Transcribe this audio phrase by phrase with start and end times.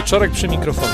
[0.00, 0.92] Wieczorek przy mikrofonie.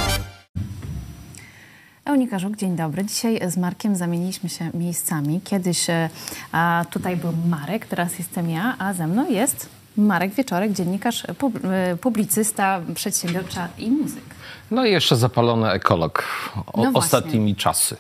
[2.05, 3.05] Eunika Żuk, dzień dobry.
[3.05, 5.41] Dzisiaj z Markiem zamieniliśmy się miejscami.
[5.45, 6.11] Kiedyś e,
[6.53, 11.65] a, tutaj był Marek, teraz jestem ja, a ze mną jest Marek Wieczorek, dziennikarz, pub-
[11.65, 14.25] e, publicysta, przedsiębiorcza i muzyk.
[14.71, 16.25] No i jeszcze zapalony ekolog
[16.73, 17.97] o, No ostatnimi czasy.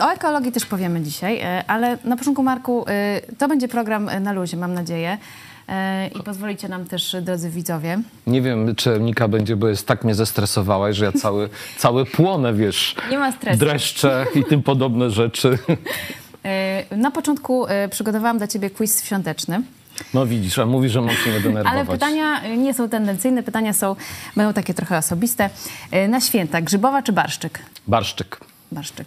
[0.00, 4.20] O ekologii też powiemy dzisiaj, e, ale na początku, Marku, e, to będzie program e,
[4.20, 5.18] na luzie, mam nadzieję.
[5.68, 10.04] E, I pozwolicie nam też, drodzy widzowie, Nie wiem, czy Nika będzie, bo jest tak
[10.04, 13.58] mnie zestresowałaś, że ja cały, cały płonę, wiesz, Nie ma stresu.
[13.58, 15.58] dreszcze i tym podobne rzeczy.
[16.44, 19.62] e, na początku e, przygotowałam dla ciebie quiz świąteczny.
[20.14, 21.72] No widzisz, a mówi, że mam się nie denerwować.
[21.78, 23.96] Ale pytania nie są tendencyjne, pytania są,
[24.36, 25.50] będą takie trochę osobiste.
[26.08, 27.58] Na święta, grzybowa czy barszczyk?
[27.86, 28.40] Barszczyk
[28.72, 29.06] Barszczyk.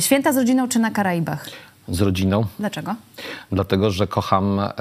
[0.00, 1.48] Święta z rodziną czy na Karaibach?
[1.90, 2.94] Z rodziną, Dlaczego?
[3.52, 4.72] dlatego że kocham e,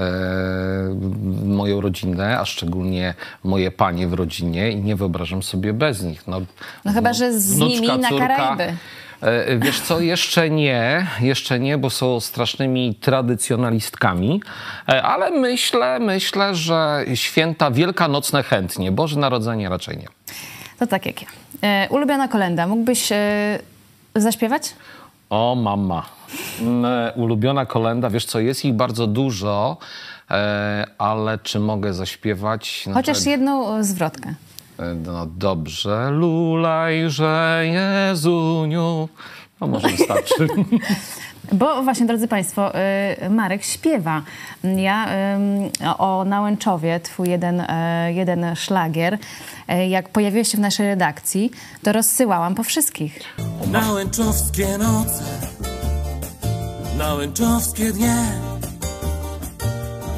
[1.46, 6.28] moją rodzinę, a szczególnie moje panie w rodzinie i nie wyobrażam sobie bez nich.
[6.28, 6.42] No,
[6.86, 8.28] No chyba, że z wnuczka, nimi na córka.
[8.28, 8.74] Karaiby.
[9.22, 14.42] E, Wiesz co, jeszcze nie, jeszcze nie, bo są strasznymi tradycjonalistkami,
[14.90, 20.08] E, ale myślę, myślę, że święta wielkanocne chętnie, Boże Narodzenie raczej nie.
[20.80, 21.28] To tak jak ja.
[21.86, 22.68] Y, Ulubiona kolenda.
[22.68, 23.10] Mógłbyś
[24.16, 24.64] zaśpiewać?
[25.30, 26.06] O mama,
[26.62, 26.86] Mm,
[27.16, 29.78] ulubiona kolenda, wiesz co, jest ich bardzo dużo,
[30.32, 32.86] e, ale czy mogę zaśpiewać?
[32.94, 34.34] Chociaż jedną y, zwrotkę.
[34.80, 37.64] E, No dobrze, lulajże
[38.10, 39.10] Jezuniu.
[39.62, 40.48] No może wystarczy.
[41.52, 42.72] Bo właśnie, drodzy Państwo,
[43.26, 44.22] y, Marek śpiewa.
[44.64, 47.66] Ja ym, o Nałęczowie, twój jeden, y,
[48.14, 51.52] jeden szlagier, y, jak pojawiłeś się w naszej redakcji,
[51.84, 53.20] to rozsyłałam po wszystkich.
[53.72, 55.24] Nałęczowskie noce,
[56.98, 58.16] nałęczowskie dnie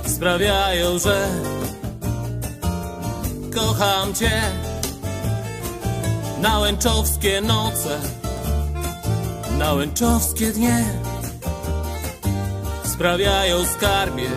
[0.06, 1.28] sprawiają, że
[3.56, 4.42] kocham Cię.
[6.42, 8.00] Nałęczowskie noce,
[9.58, 11.01] nałęczowskie dnie
[13.02, 14.30] sprawiają skarbie,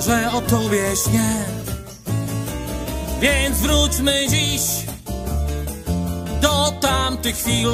[0.00, 1.44] że o Tobie śnię.
[3.20, 4.62] Więc wróćmy dziś
[6.40, 7.68] do tamtych chwil,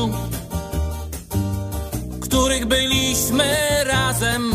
[2.20, 4.52] których byliśmy razem,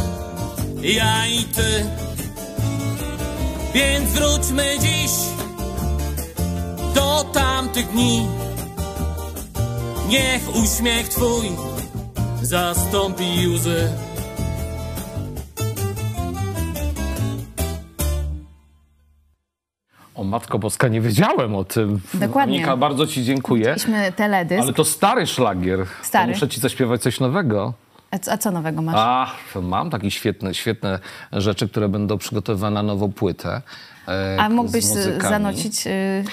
[0.81, 1.85] ja i ty.
[3.74, 5.12] Więc wróćmy dziś
[6.96, 8.28] do tamtych dni.
[10.08, 11.52] Niech uśmiech twój
[12.41, 14.04] zastąpi łzy.
[20.35, 22.00] Matko Boska, nie wiedziałem o tym.
[22.13, 22.56] Dokładnie.
[22.57, 23.66] Monika, bardzo ci dziękuję.
[23.66, 24.62] Mieliśmy teledysk.
[24.62, 25.85] Ale to stary szlagier.
[26.01, 26.25] Stary.
[26.25, 27.73] To muszę ci zaśpiewać coś nowego.
[28.31, 28.96] A, co- nowego masz?
[28.98, 29.31] A,
[29.62, 31.00] mam takie świetne, świetne
[31.31, 33.62] rzeczy, które będą przygotowywane na nową płetę.
[34.08, 35.22] e, A mógłbyś muzykami.
[35.22, 35.88] zanocić...
[35.88, 36.24] E,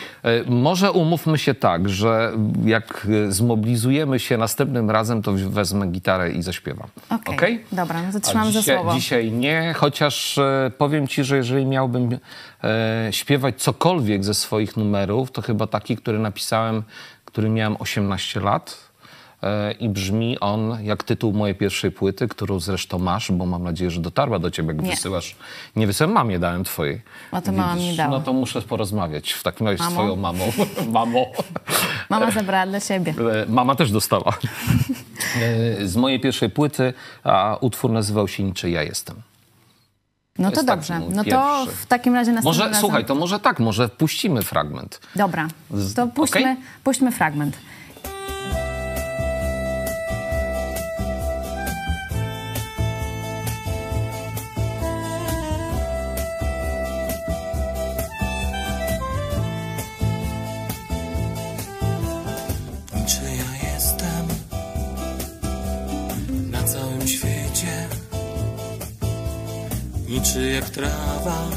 [0.46, 2.32] Może umówmy się tak, że
[2.64, 6.88] jak e, zmobilizujemy się następnym razem, to wezmę gitarę i zaśpiewam.
[7.10, 7.34] Okej.
[7.36, 7.64] Okej?
[7.72, 8.94] Dobra, no to A trzymam za dzisiaj, słowo.
[8.94, 12.18] Dzisiaj nie, chociaż e, powiem ci, że jeżeli miałbym
[12.64, 16.82] e, śpiewać cokolwiek ze swoich numerów, to chyba taki, który napisałem,
[17.24, 18.91] który miałem 18 lat.
[19.42, 23.90] E, I brzmi on jak tytuł mojej pierwszej płyty, którą zresztą masz, bo mam nadzieję,
[23.90, 24.90] że dotarła do ciebie, jak Nie.
[24.90, 25.36] wysyłasz.
[25.76, 27.02] Nie wysyłam, mamie dałem twojej.
[27.32, 28.10] No to mama mi dała.
[28.10, 30.52] No to muszę porozmawiać w takim razie z twoją mamą.
[30.92, 31.26] Mamo.
[32.10, 33.14] Mama zabrała dla siebie.
[33.42, 34.32] E, Mama też dostała.
[35.80, 36.92] E, Z mojej pierwszej płyty,
[37.24, 39.16] a utwór nazywał się Niczy ja jestem.
[40.38, 40.98] No to jest taki dobrze.
[40.98, 42.80] mój No to w takim razie następnym Może, razem...
[42.80, 45.00] słuchaj, to może tak, może puścimy fragment.
[45.16, 45.48] Dobra,
[45.96, 46.56] to puśćmy, okej?
[46.84, 47.56] puśćmy fragment.
[70.22, 71.50] Niczy jak trawa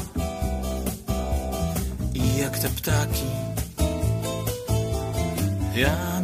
[2.14, 3.26] i jak te ptaki.
[5.76, 6.15] Ramieno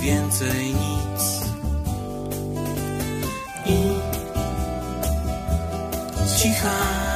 [0.00, 1.40] więcej nic.
[3.66, 4.00] I
[6.38, 7.09] cicha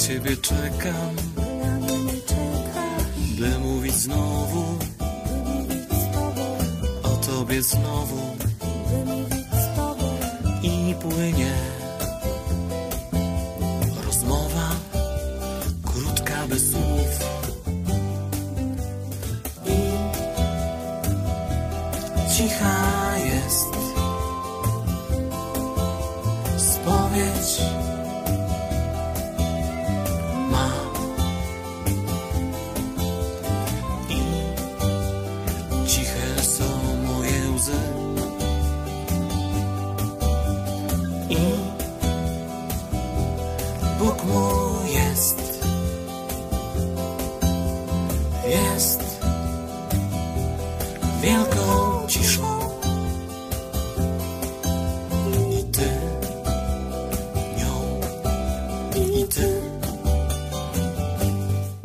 [0.00, 1.16] ciebie czekam.
[3.38, 4.78] By mówić znowu
[7.02, 8.36] o tobie znowu.
[10.62, 11.52] I płynie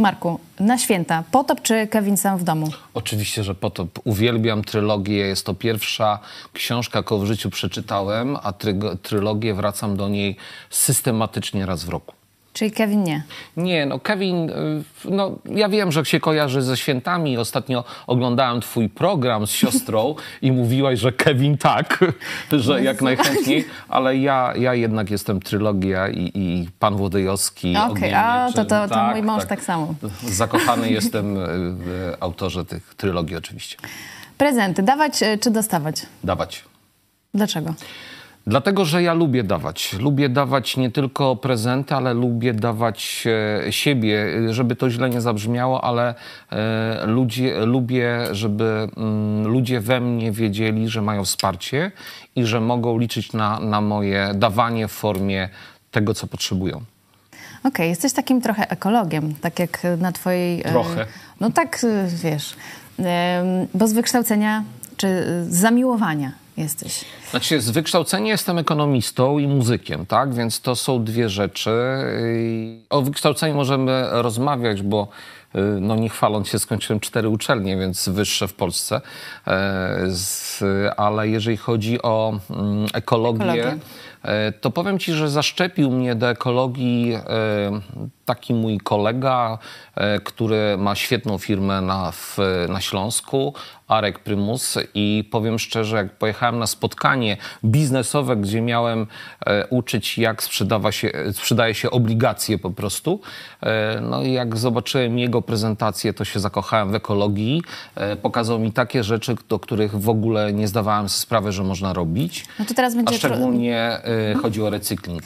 [0.06, 2.70] Marku, na święta potop czy Kevin sam w domu?
[2.94, 4.00] Oczywiście, że potop.
[4.04, 5.18] Uwielbiam trylogię.
[5.18, 6.20] Jest to pierwsza
[6.54, 8.54] książka, jaką w życiu przeczytałem, a
[9.02, 10.38] trylogię wracam do niej
[10.70, 12.16] systematycznie raz w roku.
[12.56, 13.24] Czyli Kevin nie.
[13.58, 14.54] Nie, no Kevin, y,
[15.06, 17.38] no ja wiem, że się kojarzy ze świętami.
[17.38, 22.00] Ostatnio oglądałem twój program z siostrą i mówiłaś, że Kevin tak,
[22.52, 27.76] że jak najchętniej, ale ja, ja jednak jestem trylogia i, i pan Włodejowski.
[27.78, 28.54] Okej, Mieczy.
[28.56, 29.96] to- to- to mój mąż tak samo.
[30.24, 33.78] Zakochany jestem y, w autorze tych trylogii oczywiście.
[34.38, 36.02] Prezenty dawać e, czy dostawać?
[36.24, 36.64] Dawać.
[37.34, 37.74] Dlaczego?
[38.48, 39.94] Dlatego, że ja lubię dawać.
[40.00, 43.24] Lubię dawać nie tylko prezenty, ale lubię dawać
[43.68, 46.16] e, siebie, żeby to źle nie zabrzmiało, ale
[46.52, 51.92] e, ludzie, lubię, żeby mm, ludzie we mnie wiedzieli, że mają wsparcie
[52.36, 55.50] i że mogą liczyć na, na moje dawanie w formie
[55.92, 56.82] tego, co potrzebują.
[57.64, 60.62] Okej, jesteś takim trochę ekologiem, tak jak na twojej...
[60.62, 61.06] e, Trochę.
[61.40, 61.86] No tak,
[62.24, 62.56] wiesz,
[63.74, 64.64] bo z wykształcenia
[64.98, 65.08] czy
[65.50, 67.06] z zamiłowania jesteś.
[67.32, 70.34] Znaczy, z wykształcenia jestem ekonomistą i muzykiem, tak?
[70.34, 71.72] Więc to są dwie rzeczy.
[72.90, 75.08] O wykształceniu możemy rozmawiać, bo
[75.56, 79.02] y, no nie chwaląc się, skończyłem cztery uczelnie, więc wyższe w Polsce.
[79.48, 83.78] E, ale jeżeli chodzi o mm, ekologię, Ekologię.
[84.24, 87.22] e, to powiem ci, że zaszczepił mnie do ekologii e,
[88.26, 89.58] taki mój kolega,
[90.24, 92.38] który ma świetną firmę na, w,
[92.70, 93.54] na Śląsku,
[93.88, 99.08] Arek Prymus i powiem szczerze, jak pojechałem na spotkanie biznesowe, gdzie miałem
[99.46, 103.20] e, uczyć, jak sprzedawa się, sprzedaje się obligacje po prostu,
[103.64, 107.62] e, no i jak zobaczyłem jego prezentację, to się zakochałem w ekologii.
[107.96, 111.94] E, pokazał mi takie rzeczy, do których w ogóle nie zdawałem sobie sprawy, że można
[111.94, 112.46] robić.
[112.60, 115.24] No to teraz A będzie tru- szczególnie e, chodzi o recykling.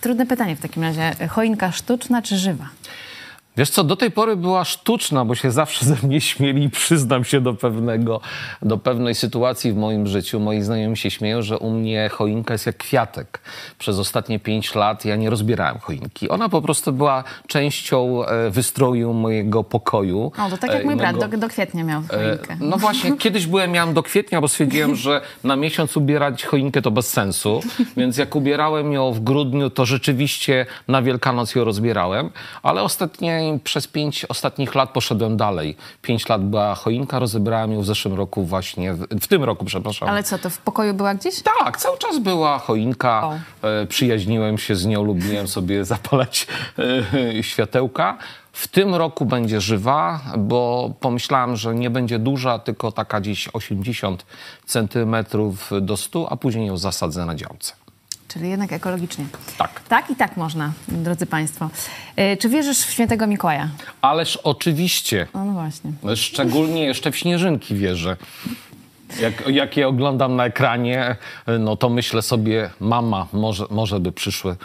[0.00, 1.14] trudne pytanie w takim razie.
[1.28, 2.68] Choinka sztuczna czy żywa?
[3.56, 7.24] Wiesz co, do tej pory była sztuczna, bo się zawsze ze mnie śmieli i przyznam
[7.24, 8.20] się do pewnego,
[8.62, 10.40] do pewnej sytuacji w moim życiu.
[10.40, 13.40] Moi znajomi się śmieją, że u mnie choinka jest jak kwiatek.
[13.78, 16.28] Przez ostatnie pięć lat ja nie rozbierałem choinki.
[16.28, 20.32] Ona po prostu była częścią e, wystroju mojego pokoju.
[20.46, 22.56] O, to tak jak e, mój i brat mego- do, do kwietnia miał E, choinkę.
[22.60, 26.90] No właśnie, kiedyś byłem, miałem do kwietnia, bo stwierdziłem, że na miesiąc ubierać choinkę to
[26.90, 27.60] bez sensu,
[27.96, 32.30] więc jak ubierałem ją w grudniu, to rzeczywiście na Wielkanoc ją rozbierałem,
[32.62, 35.76] ale ostatnie, przez pięć ostatnich lat poszedłem dalej.
[36.02, 40.08] Pięć lat była choinka, rozebrałem ją w zeszłym roku właśnie, w, w tym roku, przepraszam.
[40.08, 41.42] Ale co, to w pokoju była gdzieś?
[41.42, 43.22] Tak, cały czas była choinka.
[43.26, 43.38] O.
[43.68, 46.46] E, przyjaźniłem się z nią, lubiłem sobie zapalać
[47.38, 48.18] e, światełka.
[48.52, 54.26] W tym roku będzie żywa, bo pomyślałem, że nie będzie duża, tylko taka gdzieś 80
[54.66, 57.72] centymetrów do 100, a później ją zasadzę na działce.
[58.32, 59.24] Czyli jednak ekologicznie.
[59.58, 59.80] Tak.
[59.88, 61.70] Tak i tak można, drodzy Państwo.
[62.16, 63.68] E, Czy wierzysz w świętego Mikołaja?
[64.02, 65.92] Ależ oczywiście, No, no właśnie.
[66.16, 68.16] szczególnie jeszcze w śnieżynki wierzę.
[69.20, 71.16] Jak, jak je oglądam na ekranie,
[71.58, 74.56] no to myślę sobie, mama, może, może by przyszły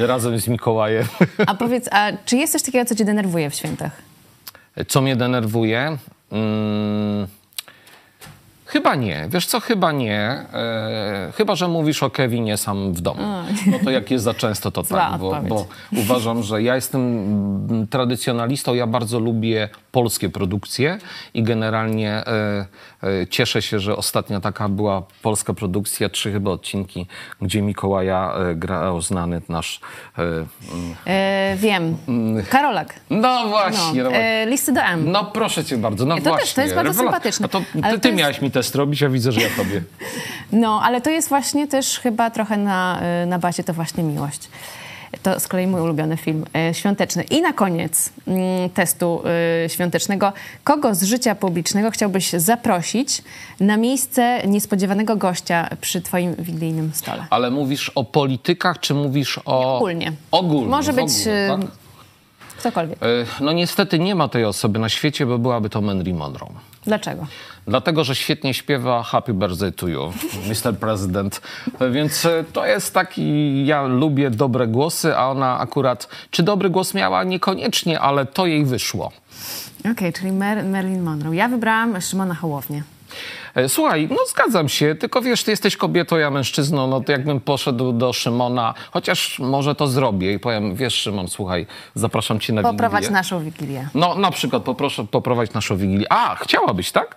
[0.00, 1.06] e, razem z Mikołajem.
[1.46, 3.92] A powiedz, a czy jest coś takiego, co cię denerwuje w świętach?
[4.88, 5.98] Co mnie denerwuje?
[6.32, 7.26] Mm,
[8.74, 9.26] Chyba nie.
[9.28, 10.20] Wiesz co, chyba nie.
[10.20, 13.22] E, chyba, że mówisz o Kevinie sam w domu.
[13.66, 15.20] No to jak jest za często, to Zła tak.
[15.20, 15.66] Bo, bo
[15.96, 20.98] uważam, że ja jestem mm, tradycjonalistą, ja bardzo lubię polskie produkcje
[21.34, 22.66] i generalnie e,
[23.02, 27.06] e, cieszę się, że ostatnia taka była polska produkcja, trzy chyba odcinki,
[27.42, 29.80] gdzie Mikołaja e, grał znany nasz...
[30.18, 30.46] E, mm,
[31.06, 31.96] E, wiem.
[32.50, 32.94] Karolak.
[33.10, 34.02] no właśnie.
[34.02, 34.10] No,
[34.46, 35.12] listy do M.
[35.12, 36.54] no proszę cię bardzo, no To też, właśnie.
[36.54, 37.46] to jest bardzo sympatyczne.
[37.46, 37.60] A to
[37.92, 39.82] ty, ty miałeś mi test robić, a widzę, że ja tobie.
[40.52, 44.48] No, ale to jest właśnie też chyba trochę na, y, na bazie to właśnie miłość.
[45.22, 47.22] To z kolei mój ulubiony film y, świąteczny.
[47.22, 49.22] I na koniec mm, testu
[49.66, 50.32] y, świątecznego.
[50.64, 53.22] Kogo z życia publicznego chciałbyś zaprosić
[53.60, 57.26] na miejsce niespodziewanego gościa przy twoim wigilijnym stole?
[57.30, 59.76] Ale mówisz o politykach, czy mówisz o...
[59.76, 60.12] Ogólnie.
[60.30, 60.68] Ogólnie.
[60.68, 61.83] Może być, ogóle, tak?
[62.70, 62.98] Ktokolwiek.
[63.02, 63.06] E,
[63.40, 66.50] No niestety nie ma tej osoby na świecie, bo byłaby to Marilyn Monroe.
[66.84, 67.26] Dlaczego?
[67.66, 70.12] Dlatego, że świetnie śpiewa Happy Birthday to You,
[70.48, 70.76] Mr.
[70.78, 71.40] President.
[71.80, 76.70] E, Więc e, to jest taki, ja lubię dobre głosy, a ona akurat, czy dobry
[76.70, 77.24] głos miała?
[77.24, 79.12] Niekoniecznie, ale to jej wyszło.
[79.92, 81.34] Okej, czyli Mer- Marilyn Monroe.
[81.36, 82.82] Ja wybrałam Szymona Hołownię.
[83.54, 87.40] E, Słuchaj, no zgadzam się, tylko wiesz, ty jesteś kobietą, ja mężczyzną, no to jakbym
[87.40, 92.62] poszedł do Szymona, chociaż może to zrobię i powiem, wiesz Szymon, słuchaj, zapraszam cię na
[92.62, 93.12] Poprowadź Wigilię.
[93.18, 93.88] naszą wigilię.
[93.94, 96.06] No na przykład poproszę poprowadź naszą Wigilię.
[96.12, 97.16] A, chciałabyś, tak?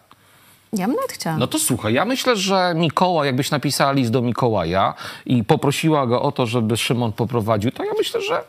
[0.73, 1.37] Ja bym nawet chciała.
[1.37, 4.93] No to słuchaj, ja myślę, że Mikołaj, jakbyś napisała list do Mikołaja
[5.25, 8.43] i poprosiła go o to, żeby Szymon poprowadził, to ja myślę, że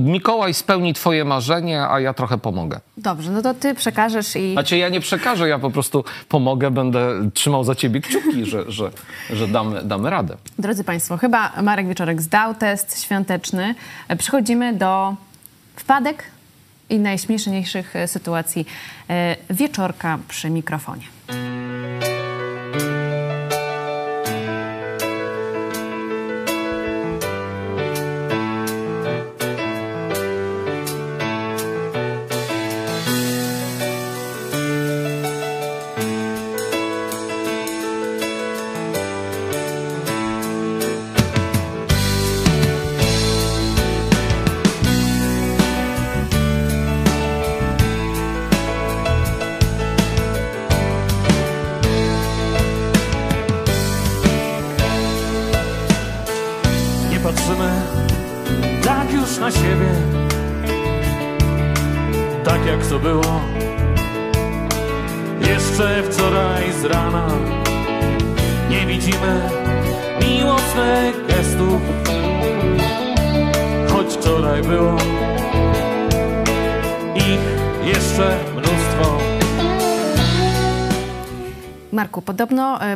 [0.00, 2.80] Mikołaj spełni twoje marzenie, a ja trochę pomogę.
[2.96, 4.52] Dobrze, no to ty przekażesz i...
[4.52, 8.90] Znaczy ja nie przekażę, ja po prostu pomogę, będę trzymał za ciebie kciuki, że, że,
[9.30, 10.36] że damy, damy radę.
[10.58, 13.74] Drodzy Państwo, chyba Marek Wieczorek zdał test świąteczny.
[14.18, 15.14] Przechodzimy do
[15.76, 16.24] wpadek
[16.90, 18.66] i najśmieszniejszych e, sytuacji
[19.10, 21.04] e, wieczorka przy mikrofonie.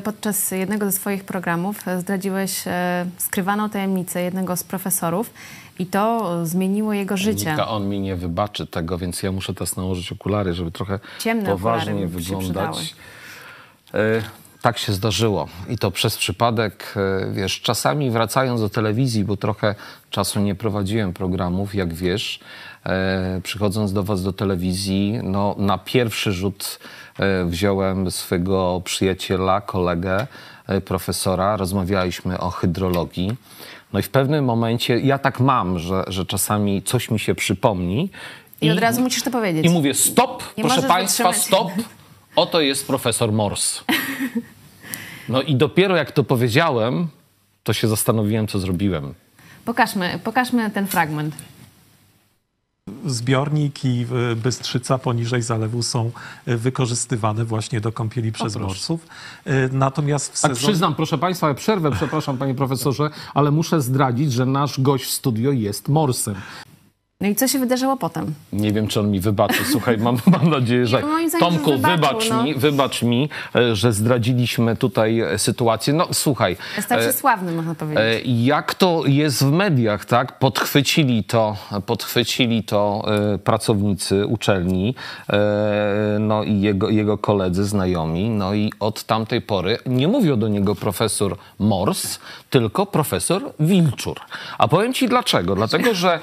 [0.00, 5.30] Podczas jednego ze swoich programów e, zdradziłeś e, skrywaną tajemnicę jednego z profesorów
[5.78, 7.50] i to e, zmieniło jego życie.
[7.50, 11.50] Nika, on mi nie wybaczy tego, więc ja muszę teraz nałożyć okulary, żeby trochę Ciemne
[11.50, 12.94] poważnie wyglądać.
[13.94, 14.22] E,
[14.62, 19.74] Tak się zdarzyło i to przez przypadek, e, wiesz, czasami wracając do telewizji, bo trochę
[20.10, 22.40] czasu nie prowadziłem programów, jak wiesz,
[22.86, 26.84] e, przychodząc do was do telewizji, no na pierwszy rzut e,
[27.46, 30.26] wziąłem swego przyjaciela, kolegę,
[30.66, 33.36] e, profesora, rozmawialiśmy o hydrologii.
[33.92, 38.10] No i w pewnym momencie, ja tak mam, że, że czasami coś mi się przypomni.
[38.60, 39.66] I od razu musisz to powiedzieć.
[39.66, 41.72] I mówię stop, Nie proszę państwa, stop.
[42.36, 43.80] Oto jest profesor Morse.
[45.28, 47.08] No i dopiero jak to powiedziałem,
[47.64, 49.14] to się zastanowiłem, co zrobiłem.
[49.64, 51.34] Pokażmy, pokażmy ten fragment.
[53.06, 56.10] Zbiornik i y, Bystrzyca poniżej zalewu są
[56.48, 59.06] y, wykorzystywane właśnie do kąpieli przez morsów.
[59.46, 60.68] Y, Natomiast w Tak sezonie...
[60.68, 65.52] przyznam, proszę państwa, przerwę, przepraszam panie profesorze, ale muszę zdradzić, że nasz gość w studio
[65.52, 66.34] jest Morsem.
[67.24, 68.34] No i co się wydarzyło potem?
[68.52, 69.64] Nie wiem, czy on mi wybaczy.
[69.72, 71.02] Słuchaj, mam, mam nadzieję, że...
[71.40, 72.42] Tomku, wybaczył, wybacz no.
[72.42, 75.92] mi, wybacz mi, e, że zdradziliśmy tutaj e, sytuację.
[75.94, 76.56] No słuchaj...
[76.80, 78.04] Stał się e, sławny, można powiedzieć.
[78.24, 80.38] Jak to jest w mediach, tak?
[80.38, 83.04] Podchwycili to, podchwycili to
[83.44, 84.94] pracownicy uczelni,
[86.20, 90.74] no i jego, jego koledzy, znajomi, no i od tamtej pory nie mówią do niego
[90.74, 92.18] profesor Mors,
[92.50, 94.20] tylko profesor Wilczur.
[94.58, 95.54] A powiem ci dlaczego.
[95.54, 96.20] Dlatego, że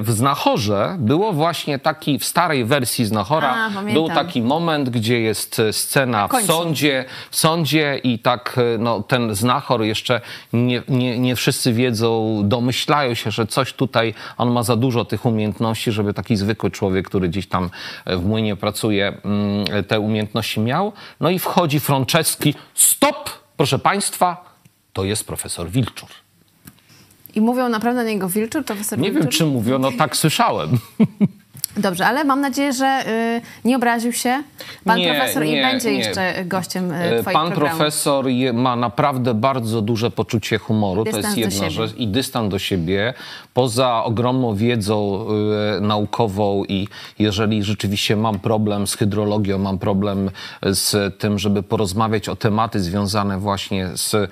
[0.00, 5.58] w Znachorze było właśnie taki, w starej wersji Znachora, A, był taki moment, gdzie jest
[5.58, 6.46] e, scena w końcu.
[6.46, 10.20] sądzie, w sądzie i tak e, no, ten Znachor jeszcze
[10.52, 15.26] nie, nie, nie wszyscy wiedzą, domyślają się, że coś tutaj, on ma za dużo tych
[15.26, 17.70] umiejętności, żeby taki zwykły człowiek, który gdzieś tam
[18.04, 20.92] e, w młynie pracuje, mm, te umiejętności miał.
[21.20, 24.44] No i wchodzi Franceski, stop, proszę państwa,
[24.92, 26.08] to jest profesor Wilczur.
[27.34, 29.22] I mówią naprawdę na niego Wilczur, profesor Nie Wilczur?
[29.22, 30.70] wiem, czy mówią, no tak słyszałem.
[31.76, 33.02] Dobrze, ale mam nadzieję, że
[33.64, 34.42] y, nie obraził się
[34.84, 35.98] pan Nie, profesor i nie, będzie nie.
[35.98, 37.78] jeszcze gościem y, E, twoich Pan programów.
[37.78, 42.50] profesor je, ma naprawdę bardzo duże poczucie humoru, Dystans to jest jedna rzecz, i dystans
[42.50, 43.14] do siebie.
[43.54, 45.26] Poza ogromną wiedzą
[45.76, 50.30] e, naukową i jeżeli rzeczywiście mam problem z hydrologią, mam problem
[50.62, 54.30] z tym, żeby porozmawiać o tematy związane właśnie z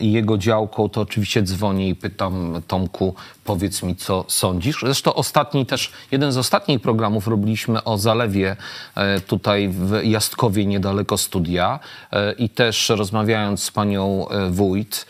[0.00, 4.80] jego działką, to oczywiście dzwonię i pytam Tomku, powiedz mi, co sądzisz.
[4.80, 8.56] Zresztą ostatni też, jeden z ostatnich programów robiliśmy o zalewie
[8.94, 11.80] e, tutaj w Jastkowie, niedaleko studia
[12.12, 15.06] e, i też rozmawiając z panią e, wójt,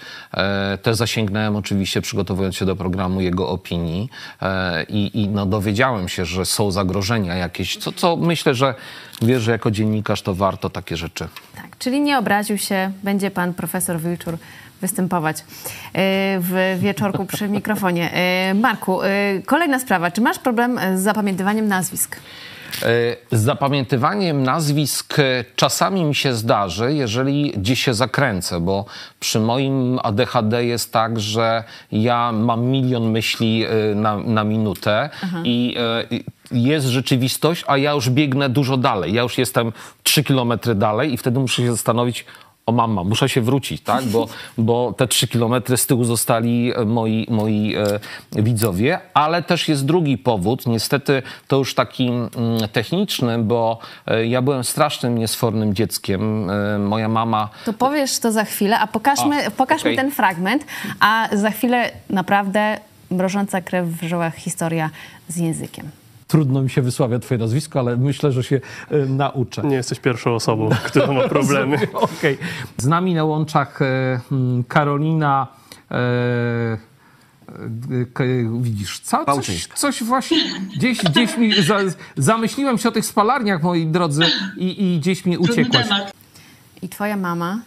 [0.82, 4.08] też zasięgnąłem oczywiście, przygotowując się do programu, jego opinii
[4.88, 8.74] i, i no, dowiedziałem się, że są zagrożenia jakieś, co, co myślę, że
[9.22, 11.28] wiesz, że jako dziennikarz to warto takie rzeczy.
[11.56, 14.38] Tak, czyli nie obraził się, będzie pan profesor Wilczur
[14.80, 15.42] występować y,
[16.40, 18.10] w wieczorku przy mikrofonie.
[18.50, 20.10] Y, Marku, y, kolejna sprawa.
[20.10, 22.16] Czy masz problem z zapamiętywaniem nazwisk?
[22.82, 28.84] E, Z zapamiętywaniem nazwisk e, czasami mi się zdarzy, jeżeli gdzieś się zakręcę, bo
[29.20, 35.10] przy moim ADHD jest tak, że ja mam milion myśli e, na, na minutę
[35.44, 35.76] i
[36.12, 36.18] e,
[36.52, 39.12] i jest rzeczywistość, a ja już biegnę dużo dalej.
[39.12, 39.72] Ja już jestem
[40.02, 42.24] trzy kilometry dalej i wtedy muszę się zastanowić,
[42.70, 44.04] o mama, muszę się wrócić, tak?
[44.04, 47.74] Bo, bo te trzy kilometry z tyłu zostali e, moi, moi
[48.36, 52.30] e, widzowie, ale też jest drugi powód, niestety to już taki mm,
[52.72, 56.50] techniczny, bo e, ja byłem strasznym, niesfornym dzieckiem.
[56.50, 59.96] E, moja mama To powiesz to za chwilę, a pokażmy, A, pokażmy okej.
[59.96, 60.64] ten fragment,
[61.00, 62.78] a za chwilę naprawdę
[63.10, 64.90] mrożąca krew w żyłach historia
[65.28, 65.99] z językiem.
[66.30, 68.60] Trudno mi się wysławia twoje nazwisko, ale myślę, że się
[68.90, 69.62] e, nauczę.
[69.62, 71.78] Nie jesteś pierwszą osobą, która ma problemy.
[71.92, 72.38] Okej.
[72.76, 75.46] Z nami na łączach e, mm, Karolina.
[75.90, 76.78] E,
[78.60, 80.38] widzisz, co, coś, coś właśnie
[80.76, 81.78] gdzieś, gdzieś mi za,
[82.16, 84.24] zamyśliłem się o tych spalarniach, moi drodzy,
[84.56, 85.86] i, i gdzieś mi uciekłaś.
[86.82, 87.60] I twoja mama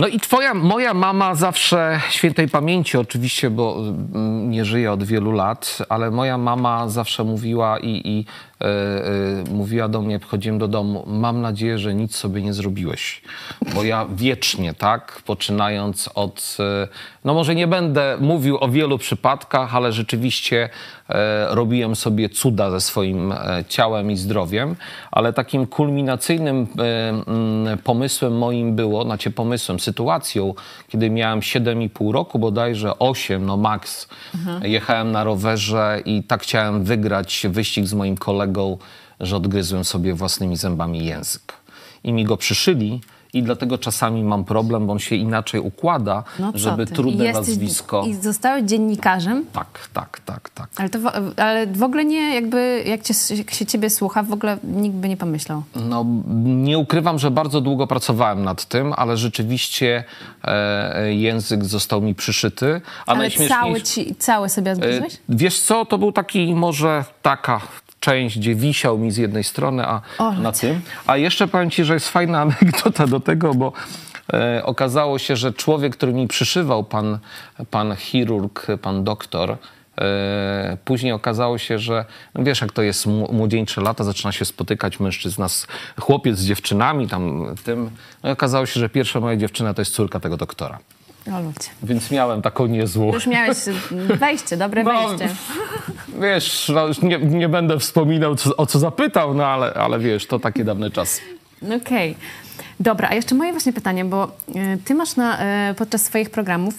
[0.00, 5.32] No i twoja, moja mama zawsze, świętej pamięci oczywiście, bo mm, nie żyje od wielu
[5.32, 8.24] lat, ale moja mama zawsze mówiła i, i
[8.60, 13.22] e, e, mówiła do mnie, wchodziłem do domu, mam nadzieję, że nic sobie nie zrobiłeś.
[13.74, 16.88] Bo ja wiecznie, tak, poczynając od, e,
[17.24, 20.68] no może nie będę mówił o wielu przypadkach, ale rzeczywiście
[21.48, 24.76] robiłem sobie cuda ze swoim e, ciałem i zdrowiem,
[25.10, 30.54] ale takim kulminacyjnym e, mm, pomysłem moim było, znaczy pomysłem, sytuacją,
[30.88, 34.08] kiedy miałem 7,5 roku, bodajże 8, no max,
[34.62, 38.78] jechałem na rowerze i tak chciałem wygrać wyścig z moim kolegą,
[39.20, 41.52] że odgryzłem sobie własnymi zębami język.
[42.04, 43.00] I mi go przyszyli
[43.32, 46.94] i dlatego czasami mam problem, bo on się inaczej układa, no żeby ty?
[46.94, 48.02] trudne jesteś- nazwisko...
[48.06, 50.68] I zostałeś dziennikarzem, Tak, tak, tak, tak.
[50.76, 54.32] ale, to, w- ale w ogóle nie jakby, jak, cię, jak się ciebie słucha, w
[54.32, 55.62] ogóle nikt by nie pomyślał.
[55.76, 56.04] No,
[56.44, 60.04] nie ukrywam, że bardzo długo pracowałem nad tym, ale rzeczywiście
[60.44, 62.80] e, język został mi przyszyty.
[63.06, 65.16] A Ale cały, ci, cały sobie E, odgryzłeś?
[65.28, 67.60] Wiesz co, to był taki może taka
[68.00, 70.00] część, gdzie wisiał mi z jednej strony, a
[70.32, 70.80] na tym.
[71.06, 73.72] A jeszcze powiem ci, że jest fajna anegdota do tego, bo
[74.32, 77.18] e, okazało się, że człowiek, który mi przyszywał, pan,
[77.70, 79.56] pan chirurg, pan doktor,
[79.98, 84.44] e, Później okazało się, że no wiesz, jak to jest mł- młodzieńcze lata, zaczyna się
[84.44, 85.66] spotykać mężczyzna, z,
[86.00, 87.90] chłopiec z dziewczynami, tam tym.
[88.22, 90.78] No i okazało się, że pierwsza moja dziewczyna to jest córka tego doktora.
[91.26, 91.68] O ludzie.
[91.82, 93.12] Więc miałem taką niezłą.
[93.12, 93.58] Już miałeś
[94.20, 95.36] wejście, dobre No, wejście.
[96.20, 100.38] Wiesz, no nie, nie będę wspominał, co, o co zapytał, no ale, ale wiesz, to
[100.38, 101.20] takie dawne czasy.
[101.82, 102.16] Okej.
[102.80, 105.38] Dobra, a jeszcze moje właśnie pytanie, bo y, ty masz na,
[105.70, 106.74] y, podczas swoich programów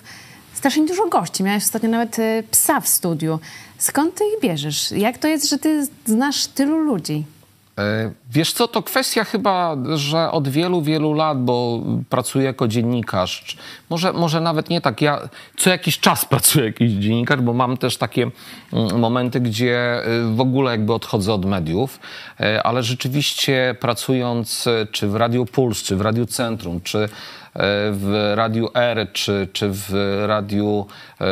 [0.54, 1.44] strasznie dużo gości.
[1.44, 3.40] Miałeś ostatnio nawet y, psa w studiu.
[3.78, 4.92] Skąd ty ich bierzesz?
[4.92, 7.24] Jak to jest, że ty znasz tylu ludzi?
[7.82, 13.58] E, Wiesz co, to kwestia chyba, że od wielu, wielu lat, bo pracuję jako dziennikarz,
[13.90, 17.98] może, może nawet nie tak, ja co jakiś czas pracuję jako dziennikarz, bo mam też
[17.98, 18.32] takie
[18.74, 22.00] mm, momenty, gdzie y, w ogóle jakby odchodzę od mediów,
[22.42, 27.10] E, ale rzeczywiście pracując e, czy w Radio Puls, czy w Radio Centrum, czy
[27.56, 29.94] w Radiu R, czy, czy w
[30.28, 30.86] Radiu
[31.22, 31.26] e,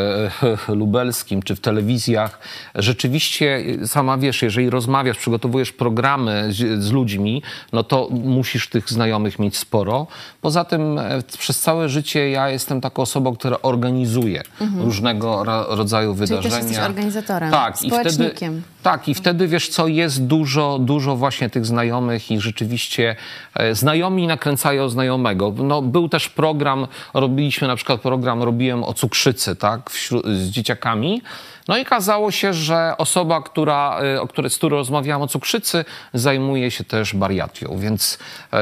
[0.75, 2.39] Lubelskim, czy w telewizjach,
[2.75, 7.41] rzeczywiście sama wiesz, jeżeli rozmawiasz, przygotowujesz programy z, z ludźmi,
[7.73, 10.07] no to musisz tych znajomych mieć sporo.
[10.41, 14.41] Poza tym e, przez całe życie ja jestem taką osobą, która organizuje
[14.77, 16.27] różnego ra- rodzaju Mhm.
[16.27, 16.57] też wydarzenia.
[16.67, 18.61] jesteś organizatorem, tak, i wtedy, społecznikiem.
[18.83, 23.15] Tak, i wtedy wiesz co, jest dużo, dużo właśnie tych znajomych i rzeczywiście
[23.55, 25.53] e, znajomi nakręcają znajomego.
[25.57, 31.21] No, był też program, robiliśmy na przykład program, robiłem o cukrzycy, tak, wśród, z dzieciakami.
[31.69, 35.85] No i okazało się, że osoba, która, e, o której, z którą rozmawiałam o cukrzycy,
[36.13, 38.19] zajmuje się też bariatrią, więc
[38.53, 38.57] e,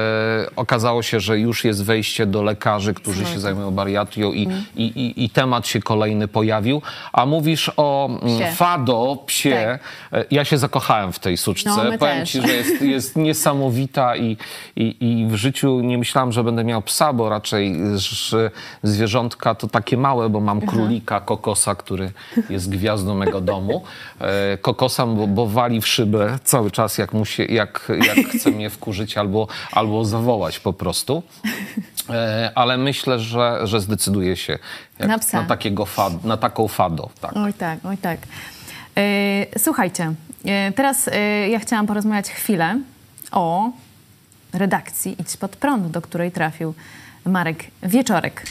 [0.56, 5.24] okazało się, że już jest wejście do lekarzy, którzy się zajmują bariatrią i, i, i,
[5.24, 6.82] i temat się kolejny pojawił.
[7.14, 8.52] A mówisz o mm, Psie.
[8.56, 9.80] fado, psie.
[10.12, 10.20] Tak.
[10.22, 11.70] E, Ja się zakochałem w tej suczce.
[11.70, 12.32] No, Powiem też.
[12.32, 14.38] ci, że jest, jest niesamowita i,
[14.76, 17.76] i, w życiu nie myślałam, że będę miał psa, bo raczej
[18.84, 22.12] zwierzątka to takie małe, bo mam królika, kokosa, który
[22.50, 23.84] jest gwiazdą mego domu.
[24.20, 28.70] E, Kokosa, bo, bo wali w szybę cały czas, jak, musi, jak, jak chce mnie
[28.70, 31.24] wkurzyć albo, albo zawołać po prostu.
[32.10, 34.60] E, Ale myślę, że, że zdecyduje się
[35.00, 37.10] Na na, takiego fad, na taką fado.
[37.22, 37.32] Tak.
[37.36, 38.20] Oj tak, oj tak.
[38.98, 40.14] E, słuchajcie,
[40.76, 41.10] teraz
[41.50, 42.80] ja chciałam porozmawiać chwilę
[43.32, 43.72] o
[44.54, 46.74] redakcji Idź Pod Prąd, do której trafił
[47.26, 48.44] Marek Wieczorek.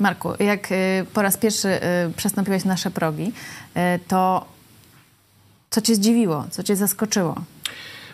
[0.00, 3.32] Marku, jak e, po raz pierwszy e, przestąpiłeś nasze progi,
[3.74, 4.44] e, to
[5.70, 7.34] co cię zdziwiło, co cię zaskoczyło?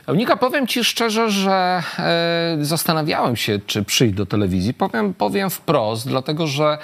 [0.08, 4.74] Nika, powiem ci szczerze, że e, zastanawiałem się, czy przyjść do telewizji.
[4.74, 6.78] Powiem, powiem wprost, dlatego że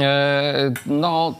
[0.00, 1.34] e, no,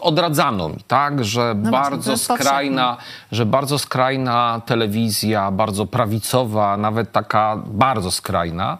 [0.00, 2.96] odradzano mi, tak, że No bardzo skrajna,
[3.32, 8.78] że bardzo skrajna telewizja, bardzo prawicowa, nawet taka bardzo skrajna.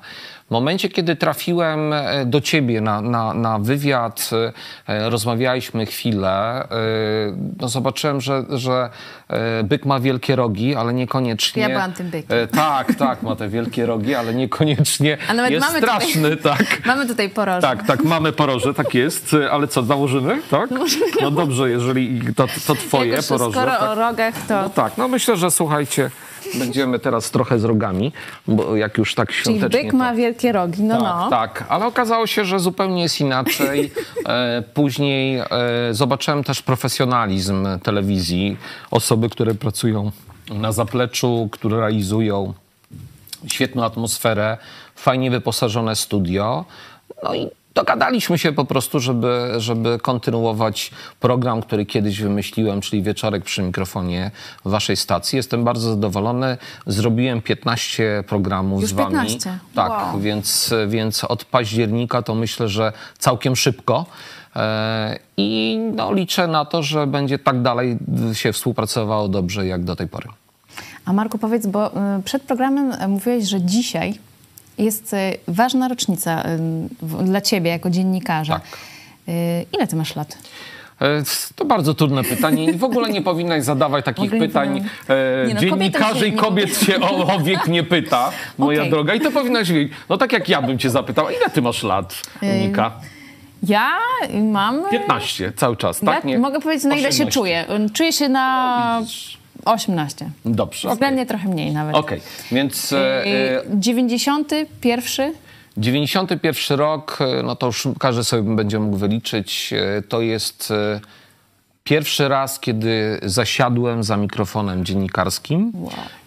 [0.50, 4.30] W momencie, kiedy trafiłem e, do ciebie na, na, na wywiad,
[4.88, 6.66] e, rozmawialiśmy chwilę, e,
[7.60, 8.90] no zobaczyłem, że, że
[9.64, 11.62] byk ma wielkie rogi, ale niekoniecznie...
[11.62, 12.48] Ja byłam tym bykiem.
[12.48, 16.64] Tak, tak, ma te wielkie rogi, ale niekoniecznie A nawet jest mamy tutaj- straszny, tak.
[16.86, 17.60] Mamy tutaj poroże.
[17.60, 20.70] Tak, tak, mamy poroże, tak jest, ale co, założymy, tak?
[21.22, 23.50] No dobrze, jeżeli to, to twoje Jak już poroże.
[23.52, 23.82] skoro tak.
[23.82, 24.62] o rogach, to...
[24.62, 26.10] No tak, no myślę, że słuchajcie,
[26.54, 28.12] będziemy teraz trochę z rogami,
[28.46, 29.82] bo jak już tak Czyli świątecznie...
[29.82, 29.96] byk to...
[29.96, 31.30] ma wielkie rogi, no tak, no.
[31.30, 33.90] tak, ale okazało się, że zupełnie jest inaczej.
[34.26, 35.44] E, później e,
[35.90, 38.56] zobaczyłem też profesjonalizm telewizji,
[38.90, 40.12] osoby, które pracują
[40.50, 42.54] na zapleczu, które realizują
[43.46, 44.58] świetną atmosferę,
[44.94, 46.64] fajnie wyposażone studio.
[47.22, 53.44] No i dogadaliśmy się po prostu, żeby, żeby kontynuować program, który kiedyś wymyśliłem, czyli Wieczorek
[53.44, 54.30] przy mikrofonie
[54.64, 55.36] waszej stacji.
[55.36, 56.58] Jestem bardzo zadowolony.
[56.86, 59.10] Zrobiłem 15 programów Już z wami.
[59.10, 59.58] 15?
[59.74, 60.20] Tak, Wow.
[60.20, 64.06] więc, więc od października to myślę, że całkiem szybko.
[64.56, 67.98] E, I no, liczę na to, że będzie tak dalej
[68.32, 70.28] się współpracowało dobrze jak do tej pory.
[71.04, 71.86] A Marku, powiedz, bo
[72.18, 74.18] y, przed programem mówiłeś, że dzisiaj
[74.84, 75.16] jest y,
[75.48, 76.42] ważna rocznica
[77.02, 78.52] w- dla ciebie jako dziennikarza.
[78.54, 78.62] Tak.
[79.28, 80.38] Y, Ile ty masz lat?
[81.00, 81.22] E,
[81.56, 82.64] To bardzo trudne pytanie.
[82.64, 84.84] I W ogóle nie powinnaś zadawać takich pytań.
[85.08, 88.90] E, Nie no, Dziennikarzy i kobiet się o, o wiek nie pyta, moja Okej.
[88.90, 89.14] droga.
[89.14, 89.92] I to powinnaś wiedzieć.
[90.08, 92.92] No tak jak ja bym cię zapytał, ile ty masz lat, Nika?
[93.62, 93.90] Ja
[94.42, 94.82] mam...
[94.90, 96.24] 15 cały czas, tak?
[96.24, 96.38] Nie?
[96.38, 97.32] Mogę powiedzieć, na ile się 18.
[97.32, 97.64] czuję.
[97.92, 99.06] Czuję się na No.
[99.64, 100.30] 18.
[100.44, 100.90] Dobrze.
[100.90, 101.96] Względnie trochę mniej nawet.
[101.96, 102.20] Okej,
[102.52, 105.32] więc e, Y, e, 91?
[105.76, 111.00] 91 rok, e, no to już każdy sobie będzie mógł wyliczyć, e, to jest e,
[111.84, 115.72] pierwszy raz, kiedy zasiadłem za mikrofonem dziennikarskim.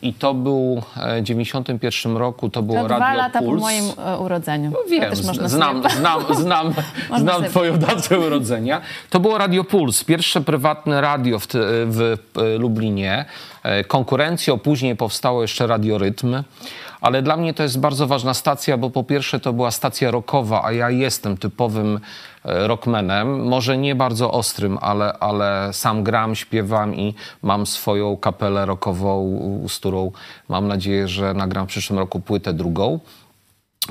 [0.01, 3.61] I to był e, w 91 roku, to było To dwa Radio lata Puls.
[3.61, 4.71] po moim e, urodzeniu.
[4.71, 5.83] No wiem, znam, znam,
[6.35, 6.73] znam,
[7.17, 8.81] znam sobie- twoją datę urodzenia.
[9.09, 11.47] To było Radio Puls, pierwsze prywatne radio w,
[11.87, 13.25] w e, Lublinie.
[13.87, 16.43] Konkurencją, później powstało jeszcze Radio Rytm.
[17.01, 20.63] Ale dla mnie to jest bardzo ważna stacja, bo po pierwsze to była stacja rockowa,
[20.63, 21.99] a ja jestem typowym
[22.43, 23.47] rockmanem.
[23.47, 29.77] Może nie bardzo ostrym, ale, ale sam gram, śpiewam i mam swoją kapelę rockową, z
[29.77, 30.11] którą
[30.49, 32.99] mam nadzieję, że nagram w przyszłym roku płytę drugą.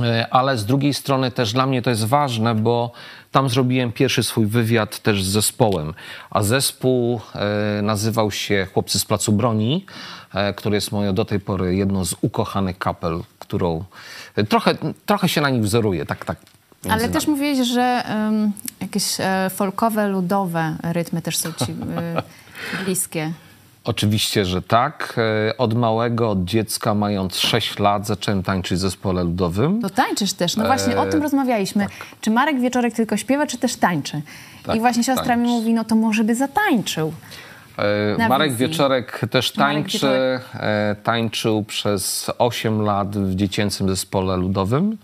[0.01, 2.93] E, Ale z drugiej strony też dla mnie to jest ważne, bo
[3.33, 5.95] tam zrobiłem pierwszy swój wywiad też z zespołem.
[6.31, 9.87] A zespół e, nazywał się Chłopcy z Placu Broni,
[10.35, 13.85] e, który jest moją do tej pory jedną z ukochanych kapel, którą
[14.37, 14.75] e, trochę,
[15.07, 16.37] trochę się na nich wzoruję, tak, tak.
[16.91, 17.39] Ale też nami.
[17.39, 22.23] mówiłeś, że em, jakieś e, folkowe, ludowe rytmy też są ci e,
[22.85, 23.33] bliskie.
[23.85, 25.15] Oczywiście, że tak.
[25.49, 29.83] E, Od małego, od dziecka, mając 6 lat, zacząłem tańczyć w zespole ludowym.
[29.83, 30.57] To tańczysz też.
[30.57, 31.87] No właśnie o tym rozmawialiśmy.
[32.21, 34.23] Czy Marek Wieczorek tylko śpiewa, czy też tańczy?
[34.67, 35.59] Tak, I właśnie siostra mi tańczy.
[35.61, 37.13] mówi, no to może by zatańczył.
[37.79, 38.67] E, Na Marek wizji.
[38.69, 39.93] Wieczorek też Marek tańczy.
[39.93, 40.43] Wieczorek.
[40.55, 44.99] E, Tańczył przez 8 lat w dziecięcym zespole ludowym.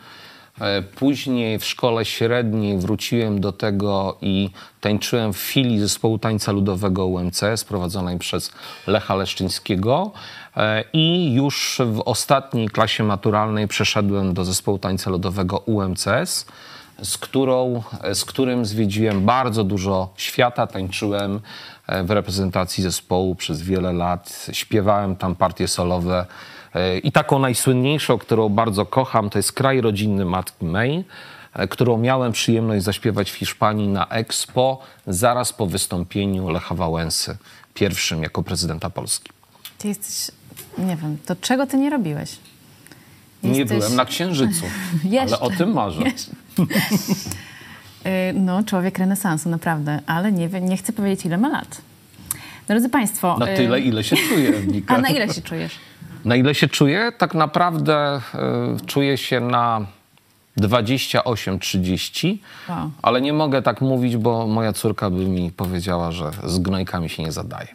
[0.60, 7.06] E, Później w szkole średniej wróciłem do tego i tańczyłem w filii zespołu tańca ludowego
[7.06, 8.52] UMC sprowadzonej przez
[8.86, 10.12] Lecha Leszczyńskiego.
[10.56, 16.46] E, I już w ostatniej klasie maturalnej przeszedłem do zespołu tańca ludowego UMCS
[17.02, 17.82] z, którą,
[18.14, 21.40] z którym zwiedziłem bardzo dużo świata, tańczyłem
[21.86, 26.26] e, w reprezentacji zespołu przez wiele lat, śpiewałem tam partie solowe
[27.02, 31.04] i taką najsłynniejszą, którą bardzo kocham, to jest Kraj Rodzinny Matki May,
[31.54, 37.36] e, którą miałem przyjemność zaśpiewać w Hiszpanii na Expo zaraz po wystąpieniu Lecha Wałęsy,
[37.74, 39.30] pierwszym jako prezydenta Polski.
[39.78, 40.34] Ty jesteś,
[40.78, 42.36] nie wiem, to czego ty nie robiłeś?
[43.42, 44.64] Nie Jesteś- byłem na Księżycu,
[45.20, 46.02] ale o tym marzę.
[48.06, 50.00] Y, No, człowiek renesansu, naprawdę.
[50.06, 51.80] Ale nie, nie chcę powiedzieć, ile ma lat.
[52.68, 53.36] Drodzy Państwo...
[53.38, 54.52] Na y, tyle, ile się czuję.
[54.86, 55.72] A na ile się czujesz?
[56.24, 57.12] Na ile się czuję?
[57.18, 58.20] Tak naprawdę
[58.82, 59.86] y, czuję się na
[60.58, 62.90] 28-30, Wow.
[63.02, 67.22] ale nie mogę tak mówić, bo moja córka by mi powiedziała, że z gnojkami się
[67.22, 67.68] nie zadaje.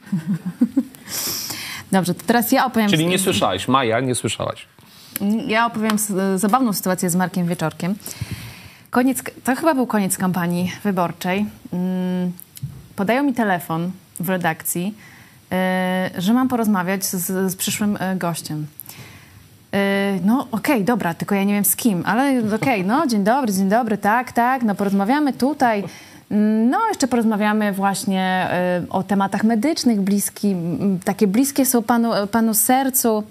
[1.91, 2.89] Dobrze, to teraz ja opowiem...
[2.89, 4.67] Czyli nie słyszałeś, Maja, nie słyszałaś.
[5.47, 5.97] Ja opowiem
[6.36, 7.95] zabawną sytuację z Markiem Wieczorkiem.
[8.89, 11.45] Koniec, to chyba był koniec kampanii wyborczej.
[11.73, 12.32] Mm,
[12.95, 14.93] Podają mi telefon w redakcji,
[16.18, 18.68] że mam porozmawiać z, z przyszłym e, gościem.
[19.72, 23.54] E, No okej, dobra, tylko ja nie wiem z kim, ale okej, no dzień dobry,
[23.54, 25.84] dzień dobry, tak, tak, no porozmawiamy tutaj.
[26.70, 30.56] No, jeszcze porozmawiamy właśnie e, o tematach medycznych, bliski,
[31.06, 33.24] takie bliskie są panu, panu sercu.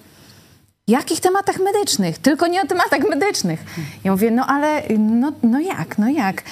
[0.89, 2.19] Jakich tematach medycznych?
[2.19, 3.65] Tylko nie o tematach medycznych.
[4.05, 6.43] Ja mówię, no ale no, no jak, no jak?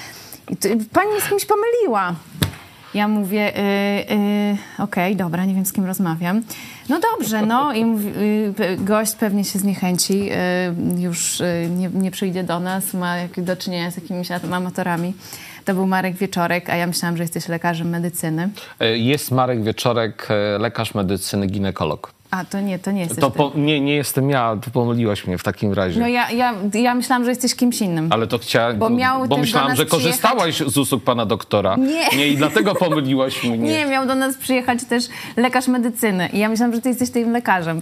[0.93, 2.15] Pani mnie z kimś pomyliła.
[2.93, 3.61] Ja mówię, y,
[4.13, 6.41] y, okej, dobra, nie wiem z kim rozmawiam.
[6.89, 10.29] No dobrze, no i mówi, y, gość pewnie się zniechęci,
[10.97, 15.13] już nie, nie przyjdzie do nas, ma do czynienia z jakimiś amatorami.
[15.65, 18.49] To był Marek Wieczorek, a ja myślałam, że jesteś lekarzem medycyny.
[18.81, 22.13] Y, Jest Marek Wieczorek, y, lekarz medycyny, ginekolog.
[22.31, 25.37] A, to nie, to nie jesteś To po, nie, nie jestem ja, to pomyliłaś mnie
[25.37, 25.99] w takim razie.
[25.99, 28.07] No ja, ja, ja myślałam, że jesteś kimś innym.
[28.11, 31.75] Ale to chciałem, Bo miał bo myślałam, że korzystałaś z usług pana doktora.
[31.75, 32.17] Nie.
[32.17, 33.57] Nie, i dlatego pomyliłaś mnie.
[33.57, 35.03] Nie, miał do nas przyjechać też
[35.37, 36.29] lekarz medycyny.
[36.33, 37.79] I ja myślałam, że ty jesteś tym lekarzem.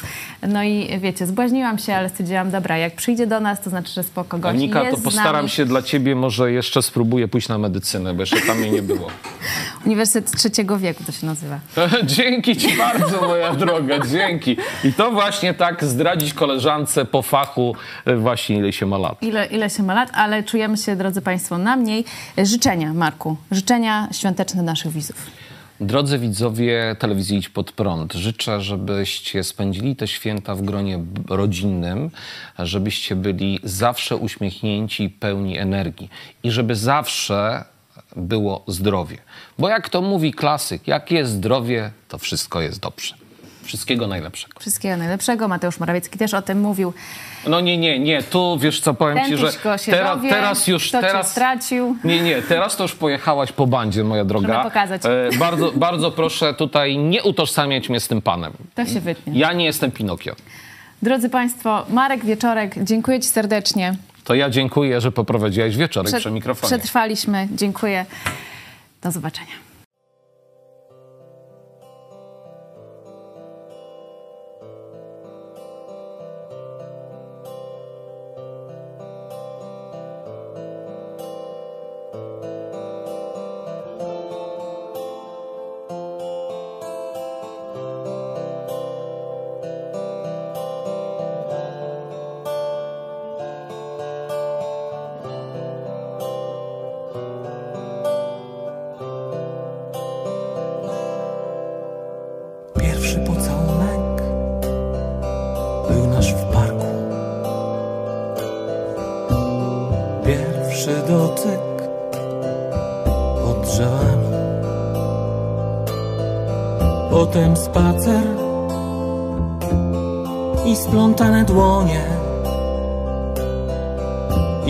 [0.47, 4.03] No i wiecie, zbłaźniłam się, ale stwierdziłam, dobra, jak przyjdzie do nas, to znaczy, że
[4.03, 8.13] spoko gość Nika, jest to postaram się dla ciebie, może jeszcze spróbuję pójść na medycynę,
[8.13, 9.07] bo jeszcze tam mnie nie było.
[9.85, 11.59] Uniwersytet Trzeciego Wieku to się nazywa.
[12.03, 14.38] dzięki ci bardzo, moja droga, dzięki.
[14.83, 17.75] I to właśnie tak zdradzić koleżance po fachu
[18.05, 19.23] e, właśnie ile się ma lat.
[19.23, 22.05] Ile, ile się ma lat, ale czujemy się, drodzy Państwo, na mniej.
[22.37, 23.37] Życzenia, Marku.
[23.51, 25.15] Życzenia świąteczne naszych widzów.
[25.81, 30.99] Drodzy widzowie telewizji Idź Pod Prąd, życzę, żebyście spędzili te święta w gronie
[31.29, 32.11] rodzinnym,
[32.59, 36.09] żebyście byli zawsze uśmiechnięci i pełni energii
[36.43, 37.65] i żeby zawsze
[38.15, 39.17] było zdrowie.
[39.59, 43.18] Bo jak to mówi klasyk, jak jest zdrowie, to wszystko jest dobrze.
[43.69, 44.59] Wszystkiego najlepszego.
[44.59, 45.47] Wszystkiego najlepszego.
[45.47, 46.93] Mateusz Morawiecki też o tym mówił.
[47.47, 49.51] No nie, nie, nie, tu wiesz co, powiem ci, że
[49.85, 51.31] teraz, dowie, teraz już, cię teraz...
[51.31, 51.95] stracił.
[52.03, 54.47] Nie, nie, teraz to już pojechałaś po bandzie, moja droga.
[54.47, 55.01] Żeby pokazać.
[55.05, 58.53] E, bardzo, bardzo proszę tutaj nie utożsamiać mnie z tym panem.
[58.75, 59.39] To się wytnie.
[59.39, 60.35] Ja nie jestem Pinokio.
[61.01, 63.95] Drodzy Państwo, Marek Wieczorek, dziękuję Ci serdecznie.
[64.23, 66.69] To ja dziękuję, że poprowadziłaś wieczorek przy mikrofonie.
[66.69, 67.47] Przetrwaliśmy.
[67.51, 68.05] Dziękuję.
[69.01, 69.68] Do zobaczenia.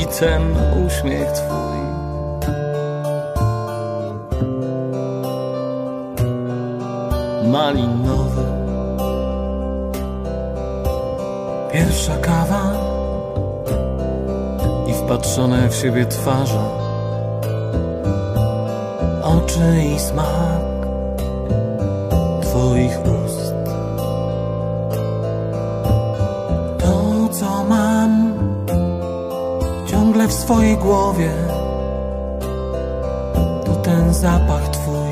[0.09, 0.55] owocem
[0.87, 1.79] uśmiech twój.
[7.51, 8.43] Malinowe.
[11.73, 12.73] Pierwsza kawa
[14.87, 16.63] i wpatrzone w siebie twarze,
[19.23, 20.68] oczy i smak.
[30.49, 31.31] Swojej głowie,
[33.65, 35.08] to ten zapach Twój.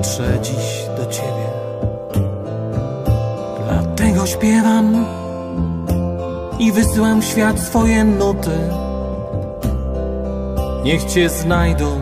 [0.00, 1.46] Dotrze dziś do ciebie.
[3.68, 5.06] Dlatego śpiewam
[6.58, 8.58] i wysyłam w świat swoje nuty.
[10.84, 12.00] Niech cię znajdą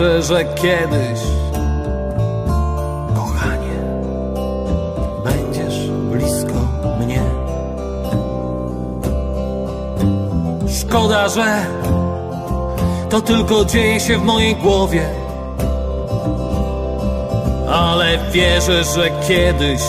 [0.00, 1.20] wierzę, że kiedyś
[3.14, 3.80] kochanie,
[5.24, 6.54] będziesz blisko
[7.00, 7.22] mnie.
[10.80, 11.66] Szkoda, że
[13.10, 15.08] to tylko dzieje się w mojej głowie,
[17.68, 19.80] ale wierzę, że kiedyś